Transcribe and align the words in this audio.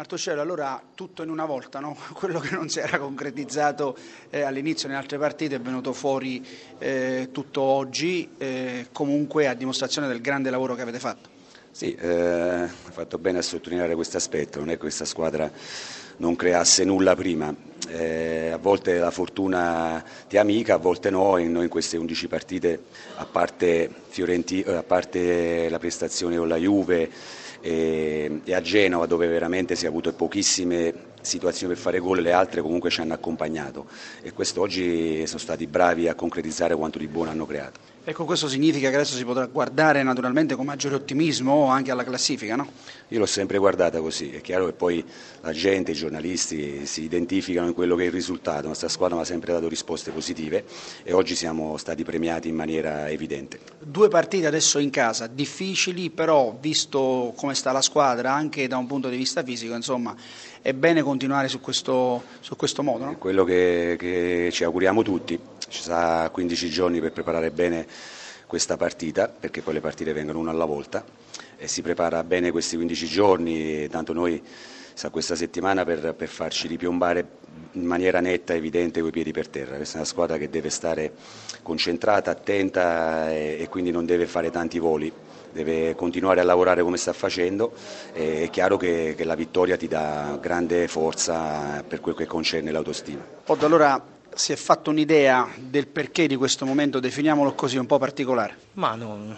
Martuscello, 0.00 0.40
allora 0.40 0.82
tutto 0.94 1.22
in 1.22 1.28
una 1.28 1.44
volta, 1.44 1.78
no? 1.78 1.94
quello 2.14 2.40
che 2.40 2.54
non 2.54 2.70
si 2.70 2.78
era 2.78 2.98
concretizzato 2.98 3.94
eh, 4.30 4.40
all'inizio 4.40 4.88
nelle 4.88 4.98
altre 4.98 5.18
partite 5.18 5.56
è 5.56 5.60
venuto 5.60 5.92
fuori 5.92 6.42
eh, 6.78 7.28
tutto 7.32 7.60
oggi, 7.60 8.30
eh, 8.38 8.86
comunque 8.92 9.46
a 9.46 9.52
dimostrazione 9.52 10.08
del 10.08 10.22
grande 10.22 10.48
lavoro 10.48 10.74
che 10.74 10.80
avete 10.80 10.98
fatto. 10.98 11.28
Sì, 11.70 11.94
eh, 11.94 12.08
ha 12.08 12.90
fatto 12.90 13.18
bene 13.18 13.38
a 13.38 13.42
sottolineare 13.42 13.94
questo 13.94 14.16
aspetto, 14.16 14.58
non 14.58 14.70
è 14.70 14.72
che 14.72 14.78
questa 14.78 15.04
squadra 15.04 15.50
non 16.16 16.34
creasse 16.34 16.82
nulla 16.84 17.14
prima, 17.14 17.54
eh, 17.90 18.50
a 18.52 18.58
volte 18.58 18.98
la 18.98 19.10
fortuna 19.10 20.04
ti 20.28 20.36
è 20.36 20.38
amica, 20.38 20.74
a 20.74 20.78
volte 20.78 21.10
no, 21.10 21.36
e 21.36 21.44
noi 21.44 21.64
in 21.64 21.68
queste 21.68 21.96
11 21.96 22.28
partite, 22.28 22.82
a 23.16 23.26
parte, 23.26 23.90
Fiorenti, 24.08 24.62
a 24.66 24.82
parte 24.82 25.68
la 25.68 25.78
prestazione 25.78 26.36
con 26.36 26.48
la 26.48 26.56
Juve 26.56 27.10
e, 27.60 28.40
e 28.44 28.54
a 28.54 28.60
Genova 28.60 29.06
dove 29.06 29.26
veramente 29.26 29.76
si 29.76 29.84
è 29.84 29.88
avuto 29.88 30.12
pochissime 30.12 31.08
situazioni 31.20 31.74
per 31.74 31.82
fare 31.82 31.98
gol, 31.98 32.20
le 32.20 32.32
altre 32.32 32.62
comunque 32.62 32.90
ci 32.90 33.00
hanno 33.00 33.14
accompagnato 33.14 33.86
e 34.22 34.32
quest'oggi 34.32 35.26
sono 35.26 35.38
stati 35.38 35.66
bravi 35.66 36.08
a 36.08 36.14
concretizzare 36.14 36.74
quanto 36.74 36.98
di 36.98 37.08
buono 37.08 37.30
hanno 37.30 37.46
creato. 37.46 37.80
Ecco, 38.02 38.24
questo 38.24 38.48
significa 38.48 38.88
che 38.88 38.94
adesso 38.94 39.14
si 39.14 39.26
potrà 39.26 39.44
guardare 39.44 40.02
naturalmente 40.02 40.54
con 40.54 40.64
maggiore 40.64 40.94
ottimismo 40.94 41.66
anche 41.66 41.90
alla 41.90 42.02
classifica, 42.02 42.56
no? 42.56 42.66
Io 43.08 43.18
l'ho 43.18 43.26
sempre 43.26 43.58
guardata 43.58 44.00
così, 44.00 44.30
è 44.30 44.40
chiaro 44.40 44.64
che 44.66 44.72
poi 44.72 45.04
la 45.42 45.52
gente, 45.52 45.90
i 45.90 45.94
giornalisti 45.94 46.86
si 46.86 47.02
identificano 47.02 47.66
in 47.66 47.74
quello 47.74 47.96
che 47.96 48.04
è 48.04 48.06
il 48.06 48.12
risultato, 48.12 48.62
la 48.62 48.68
nostra 48.68 48.88
squadra 48.88 49.16
mi 49.16 49.22
ha 49.22 49.26
sempre 49.26 49.52
dato 49.52 49.68
risposte 49.68 50.12
positive 50.12 50.64
e 51.02 51.12
oggi 51.12 51.34
siamo 51.34 51.76
stati 51.76 52.02
premiati 52.02 52.48
in 52.48 52.54
maniera 52.54 53.10
evidente. 53.10 53.58
Due 53.78 54.08
partite 54.08 54.46
adesso 54.46 54.78
in 54.78 54.88
casa, 54.88 55.26
difficili, 55.26 56.08
però 56.08 56.56
visto 56.58 57.34
come 57.36 57.54
sta 57.54 57.70
la 57.70 57.82
squadra 57.82 58.32
anche 58.32 58.66
da 58.66 58.78
un 58.78 58.86
punto 58.86 59.10
di 59.10 59.16
vista 59.18 59.42
fisico, 59.42 59.74
insomma, 59.74 60.16
è 60.62 60.72
bene 60.72 61.02
continuare 61.02 61.48
su 61.48 61.60
questo, 61.60 62.22
su 62.40 62.56
questo 62.56 62.82
modo. 62.82 63.04
No? 63.04 63.12
È 63.12 63.18
quello 63.18 63.44
che, 63.44 63.96
che 63.98 64.48
ci 64.52 64.64
auguriamo 64.64 65.02
tutti, 65.02 65.38
ci 65.70 65.82
sarà 65.82 66.28
15 66.28 66.68
giorni 66.68 67.00
per 67.00 67.12
preparare 67.12 67.50
bene 67.50 67.86
questa 68.46 68.76
partita, 68.76 69.28
perché 69.28 69.62
poi 69.62 69.74
le 69.74 69.80
partite 69.80 70.12
vengono 70.12 70.40
una 70.40 70.50
alla 70.50 70.64
volta 70.64 71.04
e 71.56 71.68
si 71.68 71.82
prepara 71.82 72.22
bene 72.24 72.50
questi 72.50 72.76
15 72.76 73.06
giorni, 73.06 73.88
tanto 73.88 74.12
noi 74.12 74.42
sa 74.92 75.08
questa 75.08 75.36
settimana 75.36 75.84
per, 75.84 76.14
per 76.14 76.28
farci 76.28 76.66
ripiombare 76.66 77.24
in 77.72 77.84
maniera 77.84 78.20
netta 78.20 78.52
e 78.52 78.56
evidente 78.56 79.00
coi 79.00 79.12
piedi 79.12 79.30
per 79.30 79.48
terra. 79.48 79.76
Questa 79.76 79.94
è 79.94 79.98
una 79.98 80.06
squadra 80.06 80.36
che 80.36 80.50
deve 80.50 80.68
stare 80.68 81.12
concentrata, 81.62 82.32
attenta 82.32 83.30
e, 83.30 83.56
e 83.60 83.68
quindi 83.68 83.92
non 83.92 84.04
deve 84.04 84.26
fare 84.26 84.50
tanti 84.50 84.78
voli 84.78 85.12
deve 85.52 85.94
continuare 85.94 86.40
a 86.40 86.44
lavorare 86.44 86.82
come 86.82 86.96
sta 86.96 87.12
facendo, 87.12 87.72
è 88.12 88.48
chiaro 88.50 88.76
che, 88.76 89.14
che 89.16 89.24
la 89.24 89.34
vittoria 89.34 89.76
ti 89.76 89.88
dà 89.88 90.38
grande 90.40 90.86
forza 90.88 91.82
per 91.86 92.00
quel 92.00 92.14
che 92.14 92.26
concerne 92.26 92.70
l'autostima. 92.70 93.20
Pod, 93.44 93.62
allora 93.64 94.00
si 94.34 94.52
è 94.52 94.56
fatto 94.56 94.90
un'idea 94.90 95.48
del 95.56 95.86
perché 95.86 96.26
di 96.26 96.36
questo 96.36 96.64
momento, 96.64 97.00
definiamolo 97.00 97.54
così, 97.54 97.76
un 97.76 97.86
po' 97.86 97.98
particolare? 97.98 98.56
Ma 98.74 98.94
no, 98.94 99.36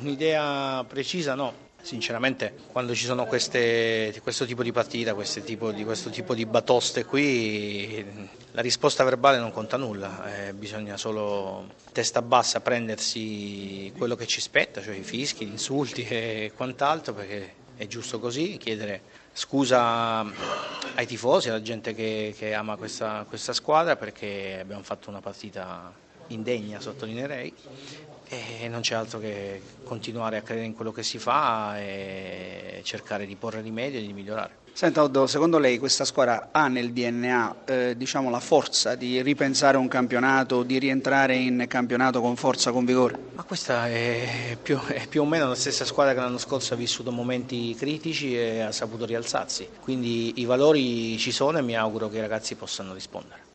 un'idea 0.00 0.84
precisa 0.84 1.34
no. 1.34 1.68
Sinceramente, 1.82 2.52
quando 2.72 2.94
ci 2.94 3.06
sono 3.06 3.24
queste, 3.24 4.14
questo 4.22 4.44
tipo 4.44 4.62
di 4.62 4.70
partita, 4.70 5.14
tipo 5.14 5.72
di, 5.72 5.82
questo 5.82 6.10
tipo 6.10 6.34
di 6.34 6.44
batoste 6.44 7.06
qui, 7.06 8.04
la 8.50 8.60
risposta 8.60 9.02
verbale 9.02 9.38
non 9.38 9.50
conta 9.50 9.78
nulla, 9.78 10.48
eh, 10.48 10.52
bisogna 10.52 10.98
solo 10.98 11.72
testa 11.92 12.20
bassa 12.20 12.60
prendersi 12.60 13.90
quello 13.96 14.14
che 14.14 14.26
ci 14.26 14.42
spetta, 14.42 14.82
cioè 14.82 14.94
i 14.94 15.02
fischi, 15.02 15.46
gli 15.46 15.52
insulti 15.52 16.02
e 16.02 16.52
quant'altro, 16.54 17.14
perché 17.14 17.54
è 17.76 17.86
giusto 17.86 18.20
così, 18.20 18.58
chiedere 18.58 19.00
scusa 19.32 20.26
ai 21.00 21.06
tifosi, 21.06 21.48
alla 21.48 21.62
gente 21.62 21.94
che, 21.94 22.34
che 22.36 22.52
ama 22.52 22.76
questa, 22.76 23.24
questa 23.26 23.54
squadra, 23.54 23.96
perché 23.96 24.58
abbiamo 24.60 24.82
fatto 24.82 25.08
una 25.08 25.20
partita 25.20 25.90
indegna, 26.32 26.80
sottolineerei, 26.80 27.52
e 28.28 28.68
non 28.68 28.80
c'è 28.80 28.94
altro 28.94 29.18
che 29.18 29.60
continuare 29.84 30.36
a 30.36 30.42
credere 30.42 30.66
in 30.66 30.74
quello 30.74 30.92
che 30.92 31.02
si 31.02 31.18
fa 31.18 31.80
e 31.80 32.80
cercare 32.84 33.26
di 33.26 33.34
porre 33.34 33.60
rimedio 33.60 33.98
e 33.98 34.02
di 34.02 34.12
migliorare. 34.12 34.58
Senta 34.72 35.02
Oddo, 35.02 35.26
secondo 35.26 35.58
lei 35.58 35.78
questa 35.78 36.04
squadra 36.04 36.48
ha 36.52 36.68
nel 36.68 36.92
DNA 36.92 37.56
eh, 37.66 37.96
diciamo, 37.96 38.30
la 38.30 38.40
forza 38.40 38.94
di 38.94 39.20
ripensare 39.20 39.76
un 39.76 39.88
campionato, 39.88 40.62
di 40.62 40.78
rientrare 40.78 41.34
in 41.34 41.66
campionato 41.68 42.20
con 42.20 42.36
forza, 42.36 42.70
con 42.70 42.84
vigore? 42.84 43.18
Ma 43.34 43.42
questa 43.42 43.88
è 43.88 44.56
più, 44.62 44.80
è 44.86 45.06
più 45.08 45.22
o 45.22 45.26
meno 45.26 45.48
la 45.48 45.56
stessa 45.56 45.84
squadra 45.84 46.14
che 46.14 46.20
l'anno 46.20 46.38
scorso 46.38 46.74
ha 46.74 46.76
vissuto 46.76 47.10
momenti 47.10 47.74
critici 47.74 48.38
e 48.38 48.60
ha 48.60 48.72
saputo 48.72 49.04
rialzarsi, 49.04 49.68
quindi 49.80 50.40
i 50.40 50.44
valori 50.44 51.18
ci 51.18 51.32
sono 51.32 51.58
e 51.58 51.62
mi 51.62 51.76
auguro 51.76 52.08
che 52.08 52.18
i 52.18 52.20
ragazzi 52.20 52.54
possano 52.54 52.94
rispondere. 52.94 53.48